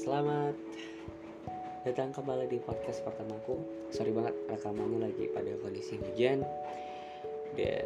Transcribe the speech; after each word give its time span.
Selamat 0.00 0.56
datang 1.84 2.08
kembali 2.16 2.48
di 2.48 2.56
podcast 2.64 3.04
pertamaku. 3.04 3.60
Sorry 3.92 4.08
banget 4.16 4.32
rekamannya 4.48 4.96
lagi 4.96 5.28
pada 5.28 5.52
kondisi 5.60 6.00
hujan 6.00 6.40
dan 7.52 7.84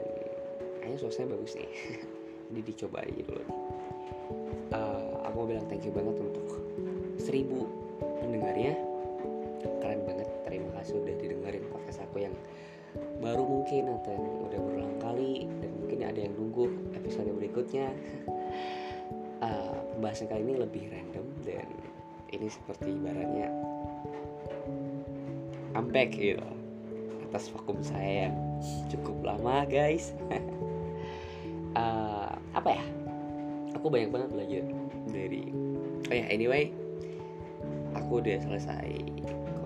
kayaknya 0.79 0.95
suasananya 1.03 1.35
bagus 1.35 1.59
nih. 1.59 1.75
Jadi 2.55 2.61
dicoba 2.71 3.03
aja 3.03 3.19
dulu. 3.19 3.45
Uh, 4.71 5.27
aku 5.27 5.35
mau 5.43 5.49
bilang 5.51 5.67
thank 5.67 5.83
you 5.83 5.91
banget 5.91 6.15
untuk 6.23 6.47
seribu 7.19 7.67
pendengarnya. 8.23 8.79
Keren 9.83 10.07
banget. 10.07 10.31
Terima 10.47 10.71
kasih 10.79 11.03
udah 11.03 11.15
didengarin 11.19 11.67
podcast 11.67 11.99
aku 11.99 12.31
yang 12.31 12.35
baru 13.19 13.43
mungkin 13.43 13.91
atau 13.91 14.15
yang 14.15 14.27
udah 14.55 14.61
berulang 14.63 14.97
kali 15.03 15.51
dan 15.59 15.71
mungkin 15.83 15.99
ada 16.07 16.21
yang 16.23 16.35
nunggu 16.39 16.95
episode 16.95 17.27
berikutnya. 17.35 17.91
Uh, 19.43 19.83
pembahasan 19.99 20.31
kali 20.31 20.47
ini 20.47 20.63
lebih 20.63 20.95
random 20.95 21.27
dan 21.43 21.67
ini 22.35 22.51
seperti 22.51 22.91
ibaratnya 22.91 23.49
I'm 25.75 25.91
back 25.91 26.15
gitu. 26.15 26.39
Atas 27.31 27.51
vakum 27.51 27.83
saya 27.83 28.31
yang 28.31 28.37
cukup 28.95 29.27
lama 29.27 29.67
guys. 29.67 30.15
Uh, 31.75 32.31
apa 32.59 32.79
ya? 32.79 32.85
Aku 33.75 33.91
banyak 33.91 34.15
banget 34.15 34.31
belajar 34.31 34.65
dari 35.11 35.51
oh 36.07 36.15
ya 36.15 36.25
anyway. 36.31 36.71
Aku 37.99 38.23
udah 38.23 38.39
selesai 38.39 38.87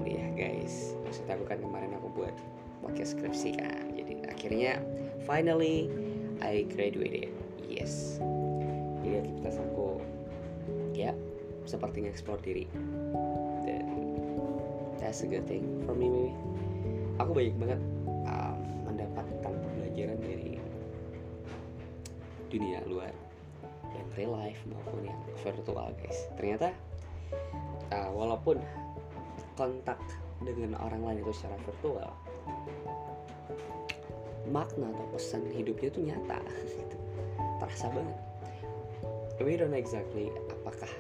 kuliah 0.00 0.28
guys. 0.32 0.96
Maksudnya 1.04 1.36
aku 1.36 1.44
kan 1.44 1.60
kemarin 1.60 1.92
aku 2.00 2.08
buat 2.16 2.34
podcast 2.80 3.12
skripsi 3.12 3.60
kan. 3.60 3.92
Jadi 3.92 4.24
akhirnya 4.24 4.80
finally 5.28 5.92
I 6.40 6.64
graduated. 6.72 7.36
Yes. 7.68 8.16
Jadi 9.04 9.28
aktivitas 9.28 9.60
aku 9.60 10.00
ya 10.96 11.12
seperti 11.68 12.08
nge-explore 12.08 12.40
diri. 12.40 12.64
Dan 13.68 13.86
that's 14.96 15.20
a 15.20 15.28
good 15.28 15.44
thing 15.44 15.84
for 15.84 15.92
me 15.92 16.08
maybe. 16.08 16.32
Aku 17.20 17.36
banyak 17.36 17.56
banget 17.60 17.80
um, 18.24 18.56
mendapatkan 18.88 19.36
pembelajaran 19.44 20.18
dari 20.24 20.56
dunia 22.48 22.80
luar 22.88 23.12
yang 23.92 24.08
real 24.16 24.32
life 24.32 24.60
maupun 24.64 25.12
yang 25.12 25.20
virtual 25.44 25.92
guys. 26.00 26.18
Ternyata 26.40 26.72
uh, 27.92 28.10
walaupun 28.16 28.56
kontak 29.60 30.00
dengan 30.40 30.78
orang 30.80 31.02
lain 31.02 31.18
itu 31.20 31.34
secara 31.34 31.58
virtual 31.66 32.08
makna 34.48 34.88
atau 34.88 35.06
pesan 35.12 35.44
hidupnya 35.52 35.92
itu 35.92 36.00
nyata 36.08 36.40
gitu. 36.78 36.96
terasa 37.60 37.92
banget. 37.92 38.18
We 39.38 39.54
don't 39.54 39.76
exactly 39.76 40.34
apakah 40.50 40.90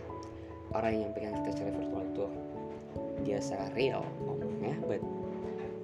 orang 0.76 0.94
yang 1.06 1.10
pengen 1.16 1.32
kita 1.42 1.50
secara 1.56 1.70
virtual 1.76 2.04
itu 2.04 2.26
secara 3.38 3.68
real 3.76 4.02
ngomongnya 4.24 4.72
but 4.88 5.02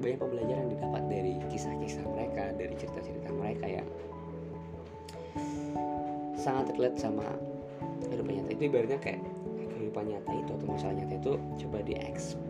banyak 0.00 0.18
pembelajaran 0.20 0.66
didapat 0.68 1.02
dari 1.08 1.32
kisah-kisah 1.48 2.04
mereka 2.08 2.52
dari 2.56 2.74
cerita-cerita 2.76 3.28
mereka 3.32 3.66
yang 3.80 3.88
sangat 6.36 6.76
relate 6.76 7.00
sama 7.00 7.24
kehidupan 8.04 8.36
nyata. 8.36 8.50
Itu 8.52 8.62
ibaratnya 8.68 8.98
kayak 9.00 9.24
kehidupan 9.56 10.04
nyata 10.12 10.32
itu 10.36 10.50
atau 10.52 10.66
masalah 10.68 10.94
nyata 10.98 11.14
itu 11.16 11.32
coba 11.64 11.78
di 11.86 11.94
explore 11.96 12.44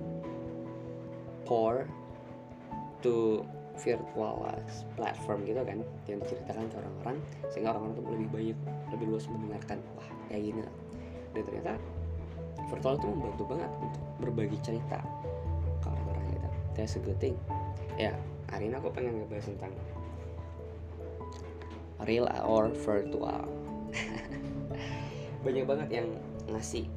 to 3.05 3.45
virtual 3.75 4.47
platform 4.95 5.43
gitu 5.47 5.59
kan 5.67 5.83
yang 6.07 6.19
diceritakan 6.23 6.71
ke 6.71 6.77
orang-orang 6.79 7.19
sehingga 7.51 7.75
orang-orang 7.75 7.95
tuh 7.99 8.07
lebih 8.15 8.29
banyak 8.31 8.59
lebih 8.95 9.07
luas 9.11 9.27
mendengarkan 9.27 9.79
wah 9.99 10.09
kayak 10.31 10.43
gini 10.47 10.63
dan 11.35 11.43
ternyata 11.43 11.75
virtual 12.71 12.95
itu 12.97 13.07
membantu 13.11 13.45
banget 13.49 13.71
untuk 13.81 14.03
berbagi 14.21 14.59
cerita 14.65 15.01
ke 15.83 15.87
orang-orang 15.89 16.25
gitu. 16.33 16.49
That's 16.77 16.95
a 16.97 17.01
good 17.03 17.19
thing. 17.21 17.37
Ya 17.97 18.15
hari 18.51 18.71
ini 18.71 18.75
aku 18.79 18.91
pengen 18.93 19.25
ngebahas 19.25 19.51
tentang 19.51 19.73
real 22.05 22.27
or 22.45 22.71
virtual. 22.73 23.45
Banyak 25.45 25.65
banget 25.69 25.89
yang 26.03 26.09
ngasih 26.49 26.89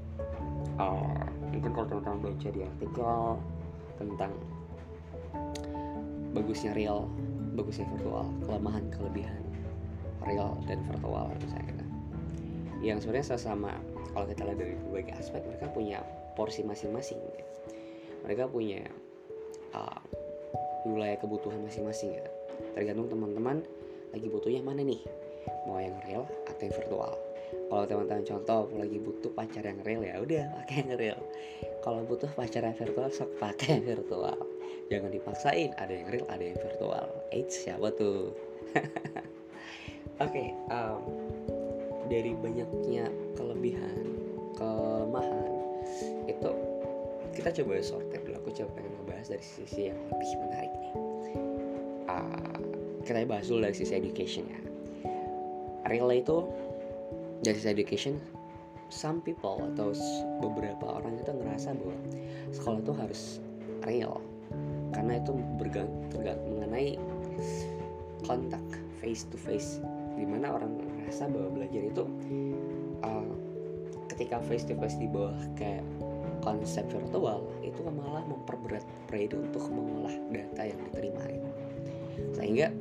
uh, 0.80 1.24
mungkin 1.52 1.72
kalau 1.74 1.88
teman-teman 1.90 2.20
baca 2.32 2.48
di 2.52 2.62
artikel 2.64 3.18
tentang 3.98 4.32
bagusnya 6.36 6.72
real 6.78 7.10
bagusnya 7.58 7.90
virtual 7.90 8.30
kelemahan 8.46 8.86
kelebihan 8.94 9.42
real 10.22 10.54
dan 10.70 10.84
virtual 10.86 11.34
misalnya 11.42 11.66
gitu. 11.74 11.86
yang 12.86 12.98
sebenarnya 13.02 13.40
sama 13.40 13.74
kalau 14.18 14.26
kita 14.34 14.50
lihat 14.50 14.58
dari 14.58 14.74
berbagai 14.82 15.14
aspek 15.22 15.46
mereka 15.46 15.70
punya 15.70 16.02
porsi 16.34 16.66
masing-masing 16.66 17.22
gitu. 17.22 17.46
mereka 18.26 18.50
punya 18.50 18.82
uh, 19.78 20.02
wilayah 20.90 21.22
kebutuhan 21.22 21.62
masing-masing 21.62 22.18
gitu. 22.18 22.32
tergantung 22.74 23.14
teman-teman 23.14 23.62
lagi 24.10 24.26
butuhnya 24.34 24.66
mana 24.66 24.82
nih. 24.82 24.98
Mau 25.70 25.78
yang 25.78 25.94
real 26.10 26.26
atau 26.50 26.62
yang 26.66 26.74
virtual. 26.74 27.14
Kalau 27.70 27.84
teman-teman 27.86 28.26
contoh 28.26 28.62
lagi 28.74 28.98
butuh 28.98 29.32
pacar 29.38 29.64
yang 29.64 29.80
real 29.86 30.02
ya 30.02 30.16
udah 30.18 30.44
pakai 30.64 30.76
yang 30.82 30.92
real. 30.98 31.20
Kalau 31.86 32.02
butuh 32.10 32.32
pacar 32.34 32.66
yang 32.66 32.74
virtual 32.74 33.14
sok 33.14 33.38
pakai 33.38 33.78
yang 33.78 33.86
virtual. 33.86 34.40
Jangan 34.90 35.12
dipaksain 35.14 35.78
ada 35.78 35.94
yang 35.94 36.10
real 36.10 36.26
ada 36.34 36.42
yang 36.42 36.58
virtual. 36.58 37.08
Eits 37.30 37.70
siapa 37.70 37.94
tuh? 37.94 38.34
Oke 40.18 40.34
okay, 40.34 40.48
um, 40.74 41.27
dari 42.08 42.32
banyaknya 42.40 43.12
kelebihan 43.36 44.18
kelemahan 44.58 45.54
itu 46.28 46.52
kita 47.38 47.54
coba 47.62 47.80
sortir 47.86 48.20
dulu. 48.26 48.36
Aku 48.42 48.50
coba 48.50 48.70
pengen 48.74 48.92
ngebahas 48.98 49.28
dari 49.30 49.46
sisi 49.46 49.94
yang 49.94 50.00
lebih 50.10 50.30
menarik 50.42 50.74
nih. 50.82 50.94
Uh, 52.08 52.58
kita 53.06 53.28
bahas 53.30 53.46
dulu 53.46 53.60
dari 53.70 53.76
sisi 53.78 53.94
education 53.94 54.50
ya. 54.50 54.62
Real 55.86 56.10
itu 56.10 56.44
dari 57.46 57.56
sisi 57.56 57.70
education 57.70 58.18
some 58.90 59.22
people 59.22 59.62
atau 59.76 59.94
beberapa 60.42 60.98
orang 61.00 61.20
itu 61.20 61.30
ngerasa 61.30 61.76
bahwa 61.78 61.96
sekolah 62.56 62.80
itu 62.82 62.94
harus 62.98 63.22
real. 63.86 64.18
Karena 64.96 65.22
itu 65.22 65.36
bergantung 65.62 66.26
mengenai 66.26 66.98
kontak 68.26 68.64
face 68.98 69.30
to 69.30 69.38
face 69.38 69.78
di 70.18 70.26
mana 70.26 70.58
orang 70.58 70.87
merasa 71.08 71.24
bahwa 71.32 71.50
belajar 71.56 71.82
itu 71.88 72.04
uh, 73.00 73.32
ketika 74.12 74.44
face 74.44 74.68
to 74.68 74.76
face 74.76 75.00
di 75.00 75.08
bawah 75.08 75.40
kayak 75.56 75.88
konsep 76.44 76.84
virtual 76.92 77.48
itu 77.64 77.80
malah 77.88 78.28
memperberat 78.28 78.84
Pride 79.08 79.32
untuk 79.40 79.72
mengolah 79.72 80.12
data 80.36 80.68
yang 80.68 80.80
diterima 80.92 81.24
itu 81.32 81.50
sehingga 82.36 82.76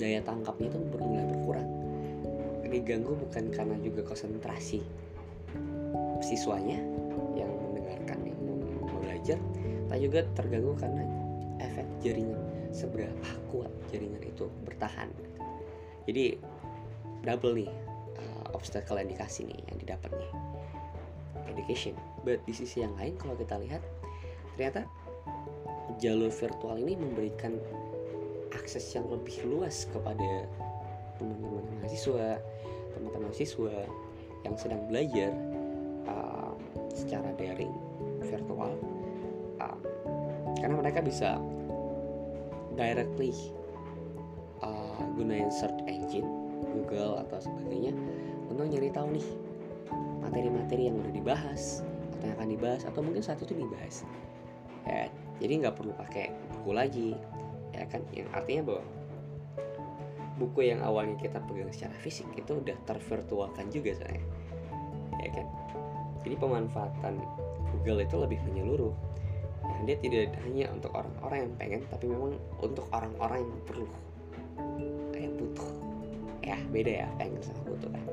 daya 0.00 0.24
tangkapnya 0.24 0.72
itu 0.72 0.78
mulai 0.96 1.28
berkurang. 1.36 1.68
Diganggu 2.64 3.12
bukan 3.12 3.52
karena 3.52 3.76
juga 3.84 4.08
konsentrasi 4.08 4.80
siswanya 6.24 6.80
yang 7.36 7.52
mendengarkan 7.60 8.24
yang 8.24 8.40
mau 8.40 8.98
belajar 9.04 9.36
tapi 9.92 10.00
juga 10.08 10.24
terganggu 10.32 10.72
karena 10.80 11.04
efek 11.60 11.84
jaringan 12.00 12.40
seberapa 12.72 13.28
kuat 13.52 13.68
jaringan 13.92 14.24
itu 14.24 14.48
bertahan. 14.64 15.12
Jadi 16.08 16.40
double 17.24 17.56
nih 17.56 17.70
uh, 18.20 18.46
obstacle 18.52 19.00
yang 19.00 19.08
dikasih 19.08 19.48
nih 19.48 19.60
yang 19.72 19.78
didapat 19.80 20.10
nih. 20.12 20.32
Education. 21.50 21.96
But 22.22 22.44
di 22.44 22.54
sisi 22.56 22.84
yang 22.84 22.94
lain 23.00 23.16
kalau 23.16 23.34
kita 23.34 23.56
lihat 23.60 23.82
ternyata 24.54 24.86
jalur 25.98 26.30
virtual 26.30 26.76
ini 26.78 26.94
memberikan 26.98 27.58
akses 28.54 28.94
yang 28.94 29.06
lebih 29.10 29.44
luas 29.48 29.84
kepada 29.90 30.46
teman-teman 31.18 31.64
mahasiswa 31.82 32.38
teman-teman 32.94 33.30
mahasiswa 33.30 33.76
yang 34.46 34.54
sedang 34.60 34.82
belajar 34.86 35.32
uh, 36.06 36.54
secara 36.94 37.34
daring 37.34 37.72
virtual. 38.22 38.76
Um, 39.62 39.80
karena 40.58 40.74
mereka 40.78 41.00
bisa 41.02 41.38
directly 42.74 43.34
uh, 44.62 45.02
gunain 45.14 45.50
search 45.50 45.78
engine 45.86 46.43
Google 46.74 47.22
atau 47.22 47.38
sebagainya 47.38 47.94
untuk 48.50 48.66
nyari 48.66 48.90
tahu 48.90 49.14
nih 49.14 49.26
materi-materi 50.20 50.90
yang 50.90 50.98
udah 50.98 51.12
dibahas 51.14 51.86
atau 52.18 52.24
yang 52.26 52.34
akan 52.36 52.48
dibahas 52.50 52.82
atau 52.82 53.00
mungkin 53.00 53.22
saat 53.22 53.38
itu 53.40 53.54
dibahas. 53.54 54.02
Ya 54.84 55.08
jadi 55.38 55.52
nggak 55.64 55.74
perlu 55.78 55.94
pakai 55.94 56.34
buku 56.58 56.70
lagi 56.74 57.08
ya 57.70 57.86
kan? 57.86 58.02
Yang 58.10 58.28
artinya 58.34 58.62
bahwa 58.66 58.82
buku 60.34 60.60
yang 60.66 60.82
awalnya 60.82 61.14
kita 61.14 61.38
pegang 61.46 61.70
secara 61.70 61.94
fisik 62.02 62.26
itu 62.34 62.58
udah 62.58 62.74
tervirtualkan 62.86 63.70
juga 63.70 63.94
saya 63.94 64.20
ya 65.22 65.30
kan? 65.30 65.46
Jadi 66.26 66.34
pemanfaatan 66.40 67.14
Google 67.74 68.00
itu 68.02 68.16
lebih 68.16 68.40
menyeluruh. 68.48 68.94
Dia 69.84 69.96
tidak 70.00 70.32
hanya 70.44 70.72
untuk 70.72 70.92
orang-orang 70.96 71.38
yang 71.44 71.52
pengen 71.60 71.80
tapi 71.92 72.08
memang 72.08 72.36
untuk 72.60 72.88
orang-orang 72.92 73.44
yang 73.44 73.60
perlu 73.68 73.84
ya 76.54 76.58
beda 76.70 76.92
ya 77.04 77.06
pengen 77.18 77.42
sama 77.42 77.74
kan. 77.90 78.06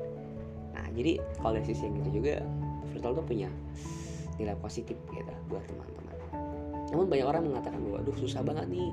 Nah 0.74 0.86
jadi 0.92 1.22
kalau 1.38 1.54
dari 1.56 1.66
sisi 1.70 1.86
yang 1.86 1.96
itu 2.02 2.10
juga 2.18 2.34
virtual 2.90 3.12
tuh 3.16 3.26
punya 3.26 3.48
nilai 4.36 4.56
positif 4.58 4.98
gitu 5.14 5.32
buat 5.46 5.62
teman-teman. 5.70 6.16
Namun 6.92 7.06
banyak 7.08 7.26
orang 7.26 7.42
mengatakan 7.48 7.80
bahwa 7.88 8.04
aduh 8.04 8.16
susah 8.20 8.42
banget 8.44 8.66
nih 8.68 8.90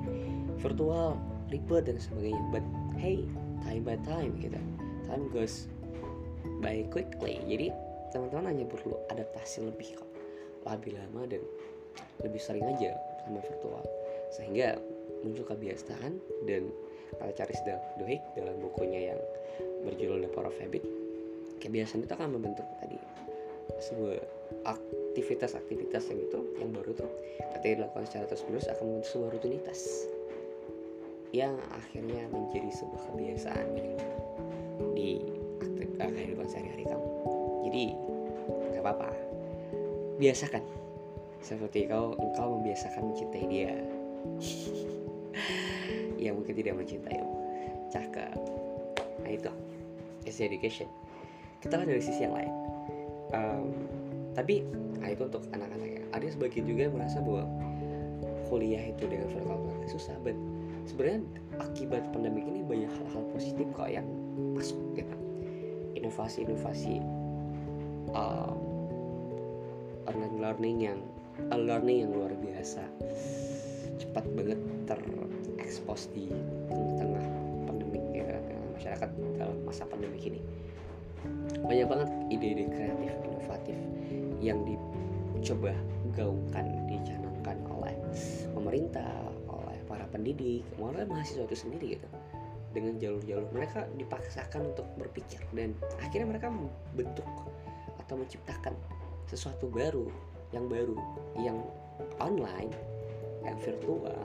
virtual 0.62 1.18
ribet 1.50 1.82
dan 1.84 1.96
sebagainya. 1.98 2.42
But 2.54 2.64
hey 2.96 3.26
time 3.66 3.82
by 3.84 3.98
time 4.06 4.38
gitu. 4.38 4.56
Time 5.10 5.26
goes 5.34 5.66
by 6.62 6.86
quickly. 6.88 7.42
Jadi 7.44 7.74
teman-teman 8.14 8.54
hanya 8.54 8.64
perlu 8.70 8.96
adaptasi 9.12 9.66
lebih 9.66 10.00
kok. 10.00 10.08
Lebih 10.64 10.96
lama 10.96 11.26
dan 11.26 11.42
lebih 12.22 12.40
sering 12.40 12.64
aja 12.64 12.94
sama 13.26 13.40
virtual. 13.42 13.84
Sehingga 14.30 14.78
muncul 15.24 15.44
kebiasaan 15.44 16.16
dan 16.48 16.70
kalau 17.18 17.32
cari 17.34 17.54
Duhigg 17.98 18.22
dalam 18.38 18.56
bukunya 18.62 19.12
yang 19.12 19.20
berjudul 19.84 20.24
The 20.24 20.30
Power 20.30 20.48
of 20.48 20.58
Habit. 20.62 20.84
Kebiasaan 21.60 22.06
itu 22.06 22.12
akan 22.16 22.40
membentuk 22.40 22.64
tadi 22.80 22.96
sebuah 23.80 24.16
aktivitas-aktivitas 24.64 26.08
yang 26.12 26.20
itu 26.20 26.40
yang 26.60 26.70
baru 26.72 26.92
tuh 26.96 27.10
ketika 27.56 27.84
dilakukan 27.84 28.04
secara 28.08 28.24
terus 28.28 28.44
menerus 28.48 28.68
akan 28.72 28.84
membentuk 28.88 29.10
sebuah 29.12 29.30
rutinitas 29.36 29.80
yang 31.30 31.54
akhirnya 31.70 32.26
menjadi 32.32 32.70
sebuah 32.74 33.02
kebiasaan 33.12 33.66
di 34.96 35.22
kehidupan 36.00 36.48
sehari-hari 36.48 36.84
kamu. 36.88 37.08
Jadi 37.68 37.84
nggak 38.72 38.82
apa-apa. 38.82 39.10
Biasakan. 40.16 40.64
Seperti 41.40 41.88
kau 41.88 42.16
engkau 42.20 42.60
membiasakan 42.60 43.12
mencintai 43.12 43.46
dia 43.48 43.72
yang 46.22 46.38
mungkin 46.38 46.54
tidak 46.56 46.74
mencintai 46.78 47.18
cakep. 47.90 48.38
Nah 49.24 49.30
itu. 49.30 49.52
Is 50.28 50.36
education. 50.36 50.88
Kita 51.64 51.80
lihat 51.80 51.88
dari 51.96 52.02
sisi 52.04 52.24
yang 52.28 52.36
lain. 52.36 52.52
Um, 53.32 53.64
tapi 54.36 54.64
nah 55.00 55.08
itu 55.08 55.24
untuk 55.24 55.44
anak-anak 55.52 55.88
ya. 55.88 56.02
Ada 56.12 56.36
sebagian 56.36 56.68
juga 56.68 56.80
yang 56.88 56.94
merasa 56.96 57.24
bahwa 57.24 57.48
kuliah 58.50 58.82
itu 58.90 59.06
dengan 59.06 59.30
virtual 59.30 59.62
class 59.62 59.94
susah 59.94 60.18
but 60.26 60.34
sebenarnya 60.90 61.22
akibat 61.62 62.02
pandemi 62.10 62.42
ini 62.42 62.66
banyak 62.66 62.90
hal-hal 62.90 63.22
positif 63.30 63.66
kok 63.78 63.86
yang 63.86 64.04
masuk 64.58 64.76
gitu 64.98 65.16
inovasi-inovasi 65.94 66.98
uh, 68.10 68.54
online 70.10 70.36
learning 70.42 70.76
yang 70.82 70.98
uh, 71.54 71.58
learning 71.58 72.06
yang 72.06 72.10
luar 72.10 72.34
biasa 72.34 72.82
cepat 74.10 74.26
banget 74.34 74.58
terekspos 74.90 76.10
di 76.10 76.26
tengah-tengah 76.66 77.24
pandemi 77.62 78.02
ya, 78.10 78.42
masyarakat 78.74 79.06
dalam 79.38 79.54
masa 79.62 79.86
pandemi 79.86 80.18
ini. 80.18 80.42
Banyak 81.62 81.86
banget 81.86 82.10
ide-ide 82.26 82.66
kreatif 82.74 83.14
inovatif 83.22 83.78
yang 84.42 84.66
dicoba 84.66 85.70
gaungkan 86.18 86.90
dicanangkan 86.90 87.54
oleh 87.70 87.94
pemerintah 88.50 89.30
oleh 89.46 89.78
para 89.86 90.02
pendidik 90.10 90.66
oleh 90.82 91.06
mahasiswa 91.06 91.46
itu 91.46 91.54
sendiri 91.54 91.86
gitu. 91.94 92.08
Dengan 92.74 92.98
jalur-jalur 92.98 93.46
mereka 93.54 93.86
dipaksakan 93.94 94.74
untuk 94.74 94.90
berpikir 94.98 95.38
dan 95.54 95.70
akhirnya 96.02 96.34
mereka 96.34 96.50
membentuk 96.50 97.26
atau 98.02 98.18
menciptakan 98.18 98.74
sesuatu 99.30 99.70
baru 99.70 100.10
yang 100.50 100.66
baru 100.66 100.98
yang 101.38 101.62
online 102.18 102.74
yang 103.44 103.56
virtual 103.60 104.20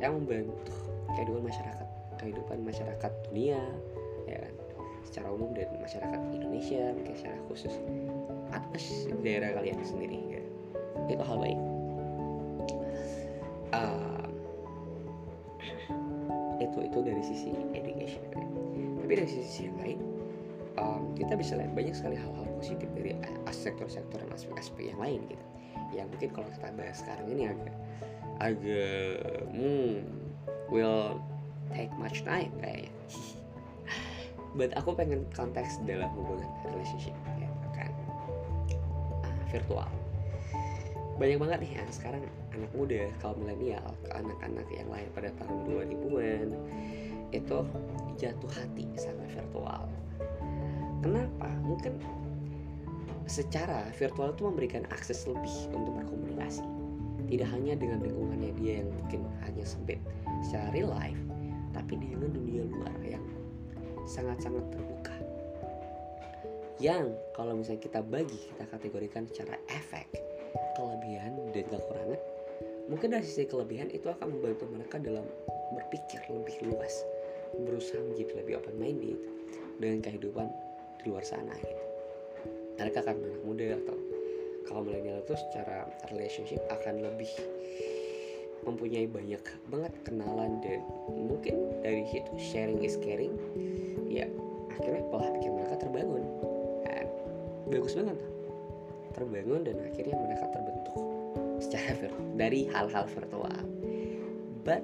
yang 0.00 0.12
membentuk 0.16 0.76
kehidupan 1.16 1.42
masyarakat 1.44 1.88
kehidupan 2.20 2.58
masyarakat 2.64 3.12
dunia 3.28 3.60
ya 4.28 4.38
kan 4.44 4.54
secara 5.08 5.32
umum 5.32 5.50
dan 5.56 5.66
masyarakat 5.80 6.20
Indonesia 6.30 6.92
mungkin 6.94 7.14
secara 7.16 7.38
khusus 7.48 7.74
atas 8.52 8.84
daerah 9.24 9.56
kalian 9.56 9.80
sendiri 9.82 10.20
ya. 10.38 10.42
itu 11.10 11.24
hal 11.24 11.38
baik 11.40 11.60
uh, 13.74 14.24
itu 16.60 16.78
itu 16.84 16.98
dari 17.00 17.22
sisi 17.24 17.50
education 17.72 18.22
ya. 18.36 18.46
tapi 19.02 19.12
dari 19.16 19.30
sisi 19.30 19.66
yang 19.66 19.76
lain 19.80 19.98
um, 20.78 21.02
kita 21.16 21.34
bisa 21.34 21.56
lihat 21.56 21.72
banyak 21.72 21.96
sekali 21.96 22.14
hal-hal 22.20 22.46
positif 22.60 22.86
dari 22.94 23.16
sektor-sektor 23.50 24.20
dan 24.20 24.30
aspek-aspek 24.30 24.94
yang 24.94 25.00
lain 25.00 25.20
gitu 25.26 25.46
yang 25.90 26.06
mungkin 26.06 26.30
kalau 26.30 26.48
kita 26.54 26.70
bahas 26.78 27.02
sekarang 27.02 27.26
ini 27.34 27.50
agak 27.50 27.74
agak 28.40 29.44
hmm, 29.52 30.00
will 30.72 31.20
take 31.68 31.92
much 32.00 32.24
time 32.24 32.50
kayaknya. 32.58 32.92
But 34.58 34.74
aku 34.74 34.96
pengen 34.96 35.28
konteks 35.36 35.78
dalam 35.86 36.10
hubungan 36.16 36.48
relationship 36.66 37.14
ya 37.38 37.48
kan? 37.76 37.92
Uh, 39.22 39.36
virtual. 39.52 39.90
Banyak 41.20 41.36
banget 41.36 41.58
nih 41.68 41.72
yang 41.84 41.90
sekarang 41.92 42.24
anak 42.56 42.72
muda 42.72 43.12
kaum 43.20 43.36
milenial 43.44 43.92
ke 44.02 44.10
anak-anak 44.16 44.66
yang 44.72 44.88
lain 44.88 45.08
pada 45.12 45.30
tahun 45.36 45.68
2000-an 45.68 46.48
itu 47.30 47.58
jatuh 48.18 48.50
hati 48.56 48.88
sama 48.98 49.22
virtual. 49.30 49.84
Kenapa? 51.04 51.48
Mungkin 51.62 52.00
secara 53.30 53.86
virtual 53.94 54.34
itu 54.34 54.42
memberikan 54.42 54.82
akses 54.90 55.22
lebih 55.28 55.70
untuk 55.70 56.02
berkomunikasi 56.02 56.69
tidak 57.30 57.48
hanya 57.54 57.78
dengan 57.78 58.02
lingkungannya 58.02 58.50
dia 58.58 58.82
yang 58.82 58.90
mungkin 58.90 59.20
hanya 59.46 59.62
sempit 59.62 60.02
secara 60.42 60.74
real 60.74 60.90
life 60.90 61.22
tapi 61.70 61.94
dengan 61.94 62.34
dunia 62.34 62.66
luar 62.66 62.94
yang 63.06 63.22
sangat-sangat 64.10 64.66
terbuka. 64.74 65.14
Yang 66.82 67.14
kalau 67.36 67.54
misalnya 67.54 67.82
kita 67.86 68.00
bagi 68.02 68.40
kita 68.50 68.64
kategorikan 68.66 69.28
secara 69.30 69.54
efek 69.70 70.10
kelebihan 70.74 71.38
dan 71.54 71.64
kekurangan 71.70 72.20
mungkin 72.90 73.14
dari 73.14 73.22
sisi 73.22 73.46
kelebihan 73.46 73.86
itu 73.94 74.10
akan 74.10 74.34
membantu 74.34 74.66
mereka 74.66 74.98
dalam 74.98 75.22
berpikir 75.76 76.18
lebih 76.26 76.58
luas 76.66 77.06
berusaha 77.54 78.02
menjadi 78.02 78.42
lebih 78.42 78.58
open 78.58 78.74
minded 78.80 79.20
dengan 79.78 80.02
kehidupan 80.02 80.50
di 80.98 81.04
luar 81.06 81.22
sana 81.22 81.54
gitu. 81.54 81.84
Mereka 82.80 83.04
akan 83.04 83.16
anak 83.20 83.42
muda 83.44 83.66
atau 83.76 83.96
kaum 84.70 84.86
milenial 84.86 85.18
itu 85.26 85.34
secara 85.34 85.90
relationship 86.14 86.62
akan 86.70 87.02
lebih 87.02 87.28
mempunyai 88.62 89.10
banyak 89.10 89.42
banget 89.66 89.92
kenalan 90.06 90.62
dan 90.62 90.84
mungkin 91.10 91.82
dari 91.82 92.06
situ 92.06 92.30
sharing 92.38 92.78
is 92.84 92.94
caring 93.00 93.34
ya 94.06 94.30
akhirnya 94.80 95.02
pola 95.10 95.28
pikir 95.36 95.50
mereka 95.52 95.76
terbangun. 95.76 96.24
Kan? 96.86 97.06
Bagus 97.68 97.92
banget. 97.98 98.18
Terbangun 99.12 99.60
dan 99.66 99.76
akhirnya 99.84 100.16
mereka 100.16 100.44
terbentuk 100.54 100.96
secara 101.60 101.92
virtual 101.98 102.28
dari 102.40 102.60
hal-hal 102.72 103.04
virtual. 103.10 103.56
But 104.64 104.82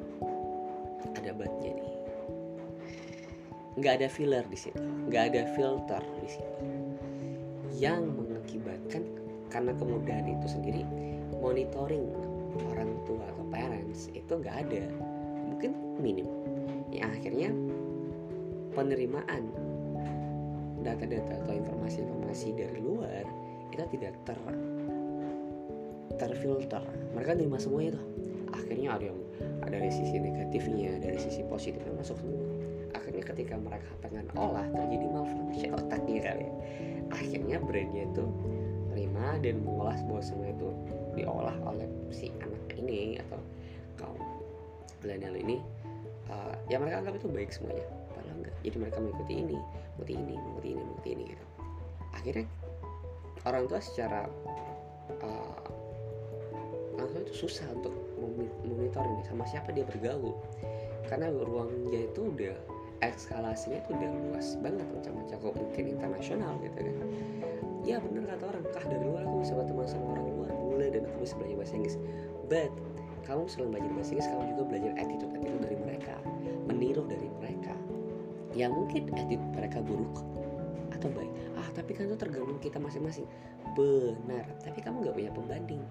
ada 1.16 1.30
batnya 1.32 1.72
nih. 1.80 1.94
Nggak 3.76 3.92
ada 4.02 4.08
filler 4.08 4.44
di 4.48 4.58
situ. 4.58 4.80
Nggak 5.08 5.24
ada 5.32 5.42
filter 5.56 6.02
di 6.20 6.28
situ. 6.32 6.60
Yang 7.76 8.02
mengakibatkan 8.08 9.04
karena 9.50 9.72
kemudahan 9.76 10.26
itu 10.26 10.46
sendiri 10.50 10.82
monitoring 11.38 12.10
orang 12.72 12.90
tua 13.04 13.24
atau 13.28 13.44
parents 13.52 14.08
itu 14.16 14.32
nggak 14.32 14.56
ada. 14.66 14.82
Mungkin 15.52 15.70
minim. 16.00 16.28
Ya 16.90 17.08
akhirnya 17.10 17.52
penerimaan 18.72 19.50
data-data 20.84 21.42
atau 21.42 21.52
informasi-informasi 21.56 22.48
dari 22.54 22.80
luar 22.80 23.24
itu 23.74 23.84
tidak 23.96 24.14
ter 24.24 24.38
terfilter. 26.16 26.84
Mereka 27.12 27.36
terima 27.36 27.58
semuanya 27.60 28.00
tuh. 28.00 28.06
Akhirnya 28.54 28.96
ada 28.96 29.04
yang 29.10 29.20
ada 29.66 29.76
dari 29.82 29.90
sisi 29.90 30.16
negatifnya 30.16 31.02
dari 31.02 31.18
sisi 31.18 31.42
positifnya 31.44 31.92
masuk 31.98 32.16
semua. 32.22 32.46
Akhirnya 32.94 33.24
ketika 33.26 33.54
mereka 33.58 33.90
pengen 34.00 34.30
olah 34.38 34.64
terjadi 34.72 35.06
malfunction 35.10 35.70
otaknya 35.76 36.20
kali 36.32 36.44
ya. 36.46 36.54
Akhirnya 37.12 37.56
brandnya 37.60 38.04
itu 38.08 38.24
terima 39.06 39.38
dan 39.38 39.62
mengolah 39.62 39.94
semua 39.94 40.18
semua 40.18 40.50
itu 40.50 40.68
diolah 41.14 41.54
oleh 41.62 41.86
si 42.10 42.34
anak 42.42 42.74
ini 42.74 43.22
atau 43.22 43.38
kaum 43.94 44.18
milenial 45.06 45.38
ini 45.38 45.62
uh, 46.26 46.58
ya 46.66 46.82
mereka 46.82 47.06
anggap 47.06 47.14
itu 47.22 47.30
baik 47.30 47.54
semuanya 47.54 47.86
jadi 48.66 48.82
mereka 48.82 48.98
mengikuti 48.98 49.34
ini 49.38 49.58
mengikuti 49.94 50.12
ini 50.18 50.34
mengikuti 50.34 50.68
ini 50.74 50.80
mengikuti 50.82 51.10
ini 51.14 51.24
gitu. 51.30 51.44
Akhirnya 52.10 52.46
orang 53.46 53.62
tua 53.70 53.78
secara 53.78 54.20
uh, 55.22 55.62
langsung 56.98 57.22
itu 57.22 57.46
susah 57.46 57.66
untuk 57.70 57.94
memonitor 58.18 59.06
ini 59.06 59.22
sama 59.22 59.46
siapa 59.46 59.70
dia 59.70 59.86
bergaul. 59.86 60.34
Karena 61.06 61.30
ruangnya 61.30 62.10
itu 62.10 62.26
udah 62.26 62.58
eskalasinya 63.06 63.78
itu 63.86 63.90
udah 63.94 64.10
luas 64.10 64.58
banget 64.58 64.86
macam-macam 64.90 65.36
kok 65.38 65.54
mungkin 65.54 65.84
internasional 65.94 66.52
gitu 66.64 66.78
kan 66.80 66.96
ya 67.86 68.02
bener 68.02 68.26
kata 68.26 68.44
orang 68.50 68.64
kah 68.74 68.82
dari 68.82 69.04
luar 69.06 69.22
aku 69.22 69.46
bisa 69.46 69.54
berteman 69.54 69.86
sama 69.86 70.18
orang 70.18 70.26
luar. 70.34 70.50
Boleh 70.58 70.88
dan 70.90 71.02
aku 71.06 71.22
bisa 71.22 71.34
belajar 71.38 71.56
bahasa 71.62 71.74
Inggris. 71.78 71.96
But 72.50 72.72
kamu 73.22 73.42
selain 73.46 73.70
belajar 73.70 73.90
bahasa 73.94 74.10
Inggris 74.12 74.28
kamu 74.34 74.42
juga 74.50 74.62
belajar 74.66 74.92
attitude 74.98 75.32
attitude 75.38 75.62
dari 75.62 75.76
mereka. 75.78 76.14
Meniru 76.66 77.02
dari 77.06 77.28
mereka. 77.38 77.74
Yang 78.58 78.72
mungkin 78.74 79.02
attitude 79.14 79.52
mereka 79.54 79.78
buruk 79.86 80.14
atau 80.90 81.08
baik. 81.14 81.32
Ah 81.54 81.68
tapi 81.78 81.90
kan 81.94 82.10
itu 82.10 82.18
tergantung 82.18 82.58
kita 82.58 82.82
masing-masing. 82.82 83.26
Benar 83.78 84.44
tapi 84.66 84.82
kamu 84.82 85.06
nggak 85.06 85.14
punya 85.14 85.30
pembanding. 85.30 85.82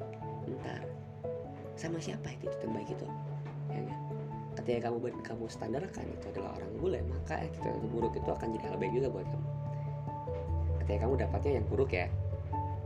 Ntar 0.51 0.83
sama 1.79 2.03
siapa 2.03 2.27
itu 2.35 2.51
yang 2.59 2.75
baik 2.75 2.91
itu? 2.91 3.07
Ya 3.71 3.81
kan? 3.87 3.99
ketika 4.55 4.87
kamu 4.89 5.11
kamu 5.21 5.45
standarkan 5.51 6.07
itu 6.09 6.25
adalah 6.31 6.57
orang 6.57 6.71
bule 6.79 6.99
maka 7.05 7.43
itu 7.43 7.59
yang 7.61 7.85
buruk 7.91 8.17
itu 8.17 8.29
akan 8.31 8.55
jadi 8.55 8.65
hal 8.71 8.77
baik 8.79 8.93
juga 8.97 9.07
buat 9.11 9.27
kamu 9.27 9.54
ketika 10.85 11.09
kamu 11.09 11.13
dapatnya 11.17 11.51
yang 11.61 11.65
buruk 11.65 11.91
ya 11.91 12.07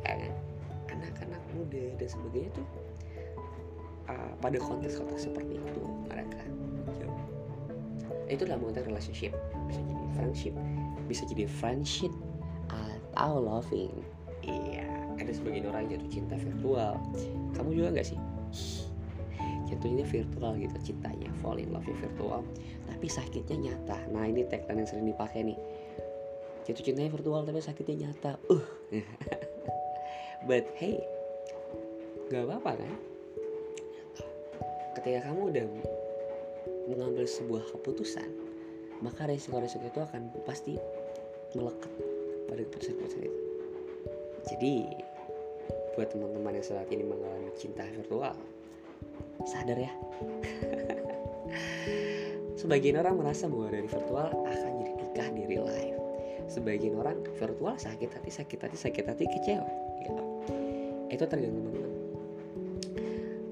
ya 0.07 0.15
kan? 0.15 0.31
Anak-anak 0.89 1.41
muda 1.53 1.83
dan 1.99 2.07
sebagainya 2.07 2.49
tuh 2.55 2.67
uh, 4.07 4.33
pada 4.39 4.57
konteks-konteks 4.57 5.27
seperti 5.27 5.59
itu 5.59 5.83
mereka. 6.07 6.41
Itu 8.29 8.45
dalam 8.45 8.61
konteks 8.61 8.85
relationship. 8.85 9.33
Bisa 9.67 9.81
jadi 9.83 10.05
friendship. 10.15 10.53
Bisa 11.09 11.23
jadi 11.27 11.45
friendship 11.49 12.13
atau 13.19 13.41
loving. 13.43 13.91
Iya 14.45 14.87
ada 15.19 15.31
sebagian 15.35 15.67
orang 15.67 15.91
jatuh 15.91 16.09
cinta 16.09 16.35
virtual. 16.39 16.95
Kamu 17.53 17.69
juga 17.75 17.99
nggak 17.99 18.07
sih? 18.07 18.19
Jatuhnya 19.69 20.07
virtual 20.07 20.57
gitu 20.57 20.77
cintanya 20.81 21.29
fall 21.43 21.59
in 21.59 21.69
love 21.69 21.85
virtual. 21.85 22.41
Tapi 22.87 23.05
sakitnya 23.05 23.69
nyata. 23.69 23.99
Nah 24.09 24.25
ini 24.25 24.47
tagline 24.47 24.81
yang 24.81 24.89
sering 24.89 25.05
dipakai 25.11 25.45
nih 25.45 25.57
jatuh 26.69 26.85
cintanya 26.85 27.09
virtual 27.09 27.41
tapi 27.41 27.65
sakitnya 27.65 28.05
nyata. 28.05 28.37
Uh. 28.45 28.61
But 30.47 30.69
hey 30.77 31.01
gak 32.29 32.45
apa-apa 32.45 32.77
kan? 32.77 32.93
Ketika 34.93 35.33
kamu 35.33 35.49
udah 35.49 35.65
mengambil 36.85 37.25
sebuah 37.25 37.65
keputusan 37.73 38.29
maka 38.99 39.25
resiko-resiko 39.25 39.87
itu 39.87 40.01
akan 40.03 40.29
pasti 40.43 40.75
melekat 41.55 41.91
pada 42.51 42.61
keputusan-keputusan 42.67 43.23
itu. 43.25 43.41
Jadi 44.53 44.73
buat 45.95 46.07
teman-teman 46.11 46.59
yang 46.59 46.67
saat 46.67 46.87
ini 46.91 47.03
mengalami 47.03 47.51
cinta 47.55 47.83
virtual 47.95 48.35
sadar 49.47 49.79
ya. 49.79 49.91
Sebagian 52.59 52.99
orang 52.99 53.15
merasa 53.15 53.47
bahwa 53.47 53.71
dari 53.71 53.87
virtual 53.87 54.29
akan 54.35 54.71
jadi 54.83 54.93
nikah 54.99 55.27
di 55.31 55.43
real 55.47 55.65
life 55.65 55.98
sebagian 56.49 56.97
orang 56.97 57.21
virtual 57.37 57.77
sakit 57.77 58.09
hati 58.09 58.31
sakit 58.33 58.59
hati 58.59 58.77
sakit 58.77 59.05
hati 59.05 59.23
kecewa. 59.29 59.69
Gitu. 60.01 60.23
itu 61.09 61.25
tergantung 61.25 61.65
teman-teman 61.69 61.89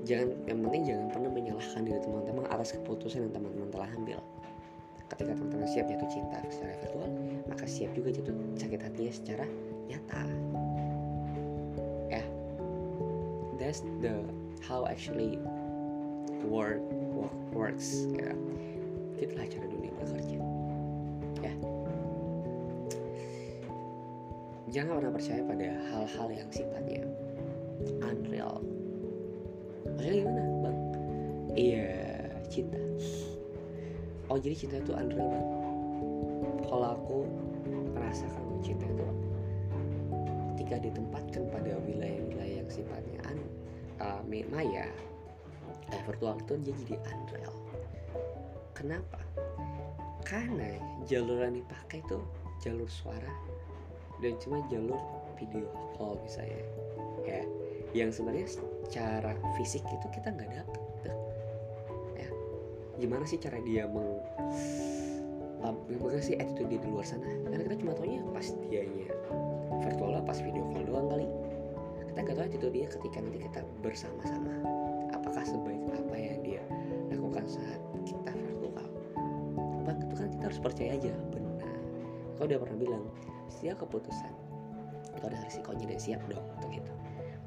jangan 0.08 0.30
yang 0.48 0.60
penting 0.64 0.82
jangan 0.88 1.06
pernah 1.12 1.32
menyalahkan 1.36 1.82
diri 1.84 2.00
teman-teman 2.00 2.46
atas 2.48 2.70
keputusan 2.80 3.28
yang 3.28 3.34
teman-teman 3.36 3.70
telah 3.70 3.90
ambil. 3.92 4.20
Ketika 5.08 5.32
teman-teman 5.36 5.68
siap 5.68 5.86
jatuh 5.88 6.10
cinta 6.12 6.40
secara 6.52 6.74
virtual 6.84 7.10
maka 7.48 7.66
siap 7.68 7.92
juga 7.92 8.10
jatuh 8.16 8.36
sakit 8.56 8.80
hatinya 8.80 9.14
secara 9.14 9.46
nyata. 9.92 10.22
Ya. 12.08 12.24
Yeah. 12.24 12.28
that's 13.60 13.84
the 14.00 14.24
how 14.64 14.88
actually 14.88 15.36
work, 16.48 16.80
work 17.12 17.36
works. 17.52 18.08
Ya. 18.16 18.32
Itulah 19.20 19.48
cara 19.50 19.66
dunia 19.68 19.92
bekerja. 20.00 20.40
Ya 21.44 21.77
jangan 24.68 25.00
pernah 25.00 25.14
percaya 25.16 25.42
pada 25.48 25.68
hal-hal 25.92 26.28
yang 26.32 26.50
sifatnya 26.52 27.02
unreal. 28.04 28.60
Maksudnya 29.96 30.14
gimana 30.24 30.42
bang? 30.60 30.80
Iya 31.56 31.90
cinta. 32.52 32.80
Oh 34.28 34.36
jadi 34.36 34.56
cinta 34.60 34.76
itu 34.84 34.92
unreal 34.92 35.28
bang? 35.32 35.48
Kalau 36.68 36.88
aku 37.00 37.18
merasakan 37.96 38.60
cinta 38.60 38.84
itu 38.84 39.08
ketika 40.58 40.84
ditempatkan 40.84 41.44
pada 41.48 41.72
wilayah-wilayah 41.88 42.60
yang 42.60 42.68
sifatnya 42.68 43.20
an 43.24 43.40
uh, 44.04 44.20
maya 44.28 44.92
eh, 45.96 46.02
virtual 46.04 46.36
itu 46.44 46.54
dia 46.68 46.76
jadi 46.84 46.96
unreal. 47.16 47.56
Kenapa? 48.76 49.24
Karena 50.28 50.76
jalur 51.08 51.40
yang 51.40 51.56
dipakai 51.56 52.04
itu 52.04 52.20
jalur 52.60 52.90
suara 52.92 53.32
dan 54.22 54.34
cuma 54.42 54.62
jalur 54.70 54.98
video 55.38 55.70
call 55.98 56.18
misalnya 56.26 56.62
ya. 57.26 57.42
Yang 57.96 58.20
sebenarnya 58.20 58.48
secara 58.50 59.32
fisik 59.58 59.84
itu 59.86 60.08
kita 60.12 60.34
nggak 60.34 60.50
dapet. 60.54 60.82
Tuh. 61.06 61.18
ya. 62.20 62.30
Gimana 63.00 63.24
sih 63.26 63.40
cara 63.40 63.62
dia 63.64 63.86
meng 63.88 64.22
bagaimana 65.68 66.22
sih 66.24 66.38
attitude 66.40 66.70
dia 66.72 66.80
di 66.80 66.90
luar 66.90 67.04
sana? 67.04 67.28
Karena 67.48 67.64
kita 67.66 67.78
cuma 67.82 67.92
tahunya 67.98 68.22
pas 68.32 68.48
dianya 68.70 69.10
virtual 69.84 70.12
lah 70.16 70.24
pas 70.24 70.40
video 70.40 70.64
call 70.72 70.84
doang 70.86 71.08
kali. 71.12 71.28
Kita 72.14 72.18
nggak 72.24 72.36
tahu 72.38 72.46
attitude 72.48 72.74
dia 72.74 72.88
ketika 72.88 73.18
nanti 73.20 73.40
kita 73.42 73.60
bersama-sama. 73.84 74.54
Apakah 75.12 75.44
sebaik 75.44 75.82
apa 75.92 76.16
yang 76.16 76.40
dia 76.46 76.64
lakukan 77.12 77.46
saat 77.50 77.82
kita 78.06 78.32
virtual? 78.32 78.88
Bang 79.84 79.98
itu 80.04 80.16
kan 80.16 80.28
kita 80.32 80.44
harus 80.48 80.60
percaya 80.62 80.92
aja 80.96 81.14
benar. 81.34 81.76
Kau 82.38 82.46
udah 82.46 82.60
pernah 82.62 82.78
bilang 82.78 83.04
setiap 83.52 83.84
keputusan. 83.84 84.34
Itu 85.18 85.24
ada 85.26 85.38
risikonya 85.42 85.86
dan 85.90 86.00
siap 86.00 86.22
dong 86.30 86.46
untuk 86.60 86.72
itu. 86.72 86.94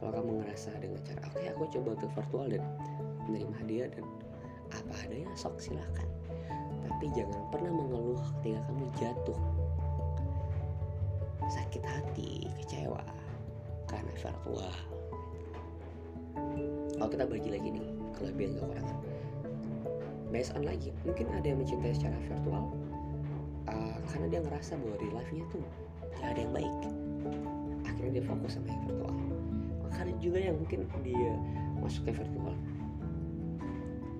Kalau 0.00 0.10
kamu 0.16 0.30
ngerasa 0.42 0.70
dengan 0.80 1.00
cara 1.04 1.20
oke 1.28 1.36
okay, 1.36 1.52
aku 1.52 1.64
coba 1.76 1.88
untuk 2.00 2.10
virtual 2.16 2.46
dan 2.48 2.62
menerima 3.28 3.54
hadiah 3.60 3.88
dan 3.92 4.04
apa 4.72 4.92
adanya 5.04 5.30
sok 5.36 5.60
silahkan. 5.60 6.08
Tapi 6.88 7.06
jangan 7.12 7.42
pernah 7.52 7.72
mengeluh 7.72 8.20
ketika 8.40 8.60
kamu 8.68 8.84
jatuh. 8.96 9.40
Sakit 11.50 11.82
hati 11.84 12.48
kecewa 12.62 13.02
karena 13.90 14.12
virtual. 14.16 14.74
Kalau 16.96 17.08
kita 17.10 17.24
bagi 17.28 17.50
lagi 17.52 17.68
nih 17.74 17.86
kelebihan 18.16 18.56
kekurangan. 18.56 18.98
Based 20.30 20.54
on 20.54 20.62
lagi 20.62 20.94
mungkin 21.02 21.26
ada 21.34 21.44
yang 21.44 21.58
mencintai 21.58 21.92
secara 21.92 22.16
virtual 22.24 22.79
karena 24.10 24.26
dia 24.26 24.40
ngerasa 24.42 24.76
bahwa 24.78 24.96
di 24.98 25.08
life 25.14 25.32
nya 25.32 25.44
tuh 25.54 25.62
gak 26.18 26.30
ada 26.34 26.40
yang 26.42 26.54
baik. 26.54 26.76
Akhirnya 27.86 28.12
dia 28.20 28.24
fokus 28.26 28.58
sama 28.58 28.68
virtual. 28.68 29.14
Karena 29.90 30.12
juga 30.18 30.38
yang 30.38 30.56
mungkin 30.58 30.86
dia 31.02 31.32
masuk 31.80 32.10
ke 32.10 32.12
virtual 32.12 32.54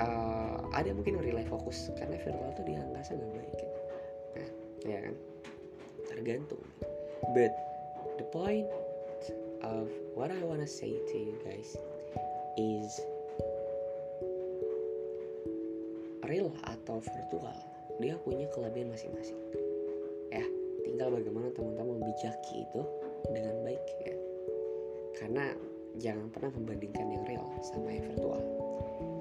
uh, 0.01 0.57
ada 0.73 0.91
yang 0.91 0.99
mungkin 0.99 1.21
real 1.21 1.37
life 1.37 1.53
fokus 1.53 1.93
karena 1.95 2.17
virtual 2.21 2.51
tuh 2.57 2.65
dia 2.65 2.81
ngerasa 2.81 3.17
gak 3.17 3.31
baik 3.37 3.55
gitu. 3.55 3.67
nah 4.35 4.49
ya 4.89 4.99
kan? 5.05 5.15
Tergantung. 6.09 6.63
But 7.37 7.53
the 8.17 8.27
point 8.33 8.67
of 9.61 9.93
what 10.17 10.33
I 10.33 10.41
wanna 10.41 10.69
say 10.69 10.91
to 10.91 11.17
you 11.17 11.37
guys 11.45 11.77
is 12.57 12.91
real 16.25 16.55
atau 16.65 17.03
virtual 17.03 17.59
dia 18.01 18.17
punya 18.23 18.49
kelebihan 18.55 18.89
masing-masing 18.95 19.37
ya 20.31 20.45
tinggal 20.87 21.13
bagaimana 21.13 21.53
teman-teman 21.53 22.01
membijaki 22.01 22.65
itu 22.67 22.81
dengan 23.31 23.55
baik 23.67 23.85
ya. 24.07 24.17
Karena 25.21 25.53
jangan 25.99 26.31
pernah 26.33 26.51
membandingkan 26.55 27.07
yang 27.11 27.25
real 27.27 27.47
sama 27.61 27.91
yang 27.93 28.07
virtual. 28.15 28.41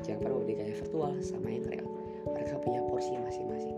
Jangan 0.05 0.19
pernah 0.23 0.33
membandingkan 0.39 0.65
yang 0.71 0.79
virtual 0.79 1.11
sama 1.19 1.47
yang 1.49 1.65
real. 1.67 1.87
Mereka 2.29 2.53
punya 2.61 2.81
porsi 2.87 3.11
masing-masing. 3.17 3.75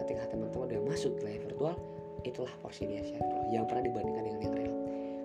Ketika 0.00 0.32
teman-teman 0.32 0.66
udah 0.70 0.80
masuk 0.88 1.12
ke 1.20 1.26
yang 1.28 1.44
virtual 1.44 1.76
itulah 2.20 2.52
porsi 2.60 2.84
dia 2.84 3.00
secara 3.00 3.24
real 3.32 3.48
jangan 3.48 3.66
pernah 3.72 3.84
dibandingkan 3.88 4.24
dengan 4.24 4.40
yang 4.44 4.54
real. 4.56 4.76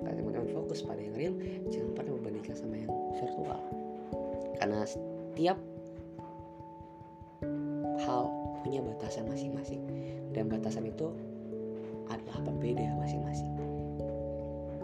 Kalau 0.06 0.16
teman-teman 0.16 0.50
fokus 0.52 0.80
pada 0.84 1.02
yang 1.02 1.16
real 1.16 1.34
jangan 1.72 1.92
pernah 1.96 2.12
membandingkan 2.20 2.56
sama 2.56 2.76
yang 2.80 2.92
virtual. 3.20 3.62
Karena 4.56 4.80
setiap 4.88 5.58
hal 8.06 8.24
punya 8.64 8.80
batasan 8.82 9.28
masing-masing. 9.28 9.82
Dan 10.36 10.52
batasan 10.52 10.88
itu 10.88 11.16
adalah 12.12 12.40
berbeda 12.46 12.86
masing-masing. 13.00 13.54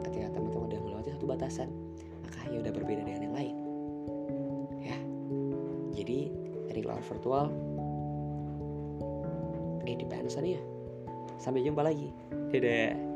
Ketika 0.08 0.34
teman-teman 0.34 0.72
udah 0.72 0.80
melewati 0.82 1.10
satu 1.14 1.26
batasan 1.30 1.70
maka 2.26 2.48
ya 2.50 2.58
udah 2.62 2.74
berbeda 2.74 3.02
dengan 3.06 3.22
yang 3.30 3.36
lain. 3.36 3.56
Ya. 4.82 4.98
Jadi 5.94 6.34
real 6.74 6.96
or 6.96 7.04
virtual 7.04 7.52
it 9.86 10.00
depends 10.00 10.40
on 10.40 10.46
ya. 10.48 10.62
Sampai 11.42 11.66
jumpa 11.66 11.82
lagi. 11.84 12.14
Dadah 12.54 13.11